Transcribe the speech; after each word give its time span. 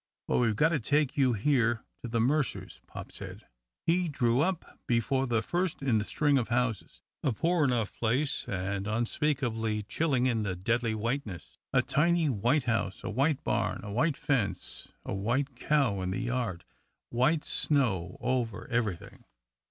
"But 0.27 0.39
we've 0.39 0.55
got 0.55 0.69
to 0.69 0.79
take 0.79 1.15
you 1.15 1.33
here 1.33 1.83
to 2.01 2.07
the 2.09 2.19
Mercers', 2.19 2.81
pop 2.87 3.11
said." 3.11 3.45
He 3.85 4.07
drew 4.09 4.39
up 4.41 4.79
before 4.87 5.27
the 5.27 5.43
first 5.43 5.83
in 5.83 5.99
the 5.99 6.05
string 6.05 6.39
of 6.39 6.47
houses, 6.47 7.01
a 7.21 7.31
poor 7.31 7.63
enough 7.65 7.93
place, 7.93 8.45
and 8.47 8.87
unspeakably 8.87 9.83
chilling 9.83 10.25
in 10.25 10.43
its 10.43 10.59
deathly 10.63 10.95
whiteness. 10.95 11.59
A 11.71 11.83
tiny 11.83 12.29
white 12.29 12.63
house, 12.63 13.03
a 13.03 13.11
white 13.11 13.43
barn, 13.43 13.79
a 13.83 13.91
white 13.91 14.17
fence, 14.17 14.87
a 15.05 15.13
white 15.13 15.55
cow 15.55 16.01
in 16.01 16.09
the 16.09 16.17
yard, 16.21 16.63
white 17.11 17.45
snow 17.45 18.17
over 18.21 18.67
everything. 18.69 19.25